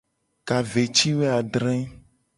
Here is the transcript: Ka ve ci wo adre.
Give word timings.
Ka 0.47 0.57
ve 0.69 0.83
ci 0.95 1.09
wo 1.17 1.27
adre. 1.39 1.75